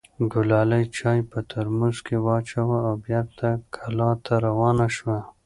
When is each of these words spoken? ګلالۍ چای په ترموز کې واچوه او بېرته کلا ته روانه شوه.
ګلالۍ 0.31 0.85
چای 0.97 1.19
په 1.31 1.39
ترموز 1.51 1.97
کې 2.07 2.15
واچوه 2.25 2.77
او 2.89 2.95
بېرته 3.05 3.47
کلا 3.75 4.11
ته 4.25 4.33
روانه 4.45 4.87
شوه. 4.95 5.19